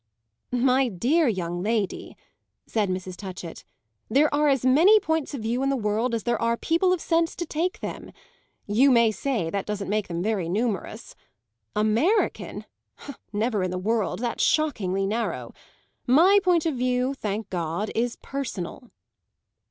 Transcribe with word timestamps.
"My 0.49 0.87
dear 0.89 1.27
young 1.27 1.61
lady," 1.61 2.17
said 2.65 2.89
Mrs. 2.89 3.15
Touchett, 3.15 3.63
"there 4.09 4.33
are 4.33 4.47
as 4.47 4.65
many 4.65 4.99
points 4.99 5.35
of 5.35 5.43
view 5.43 5.61
in 5.61 5.69
the 5.69 5.75
world 5.77 6.15
as 6.15 6.23
there 6.23 6.41
are 6.41 6.57
people 6.57 6.91
of 6.91 6.99
sense 6.99 7.35
to 7.35 7.45
take 7.45 7.81
them. 7.81 8.11
You 8.65 8.89
may 8.89 9.11
say 9.11 9.51
that 9.51 9.67
doesn't 9.67 9.91
make 9.91 10.07
them 10.07 10.23
very 10.23 10.49
numerous! 10.49 11.13
American? 11.75 12.65
Never 13.31 13.61
in 13.61 13.69
the 13.69 13.77
world; 13.77 14.17
that's 14.17 14.43
shockingly 14.43 15.05
narrow. 15.05 15.53
My 16.07 16.39
point 16.43 16.65
of 16.65 16.73
view, 16.73 17.13
thank 17.13 17.51
God, 17.51 17.91
is 17.93 18.15
personal!" 18.23 18.89